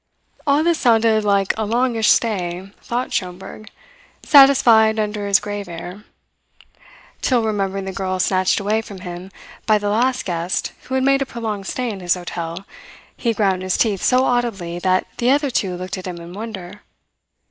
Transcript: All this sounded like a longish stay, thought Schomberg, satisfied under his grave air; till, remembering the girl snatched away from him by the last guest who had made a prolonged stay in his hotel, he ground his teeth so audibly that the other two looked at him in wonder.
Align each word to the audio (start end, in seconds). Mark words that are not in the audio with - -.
All 0.47 0.63
this 0.63 0.79
sounded 0.79 1.23
like 1.23 1.53
a 1.59 1.63
longish 1.63 2.07
stay, 2.09 2.71
thought 2.81 3.13
Schomberg, 3.13 3.69
satisfied 4.23 4.97
under 4.97 5.27
his 5.27 5.39
grave 5.39 5.69
air; 5.69 6.05
till, 7.21 7.43
remembering 7.43 7.85
the 7.85 7.93
girl 7.93 8.19
snatched 8.19 8.59
away 8.59 8.81
from 8.81 9.01
him 9.01 9.29
by 9.67 9.77
the 9.77 9.89
last 9.91 10.25
guest 10.25 10.71
who 10.85 10.95
had 10.95 11.03
made 11.03 11.21
a 11.21 11.25
prolonged 11.27 11.67
stay 11.67 11.91
in 11.91 11.99
his 11.99 12.15
hotel, 12.15 12.65
he 13.15 13.31
ground 13.31 13.61
his 13.61 13.77
teeth 13.77 14.01
so 14.01 14.23
audibly 14.25 14.79
that 14.79 15.05
the 15.19 15.29
other 15.29 15.51
two 15.51 15.75
looked 15.75 15.99
at 15.99 16.07
him 16.07 16.17
in 16.17 16.33
wonder. 16.33 16.81